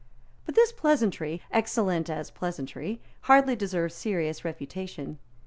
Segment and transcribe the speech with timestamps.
[0.47, 5.19] But this pleasantry, excellent as pleasantry, hardly deserves serious refutation.